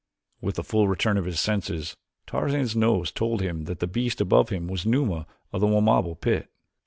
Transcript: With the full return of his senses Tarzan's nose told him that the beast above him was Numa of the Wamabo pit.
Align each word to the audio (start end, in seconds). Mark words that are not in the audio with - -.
With 0.41 0.55
the 0.55 0.63
full 0.63 0.87
return 0.87 1.17
of 1.17 1.25
his 1.25 1.39
senses 1.39 1.95
Tarzan's 2.25 2.75
nose 2.75 3.11
told 3.11 3.39
him 3.39 3.65
that 3.65 3.81
the 3.81 3.85
beast 3.85 4.19
above 4.19 4.49
him 4.49 4.67
was 4.67 4.83
Numa 4.83 5.27
of 5.53 5.61
the 5.61 5.67
Wamabo 5.67 6.15
pit. 6.19 6.49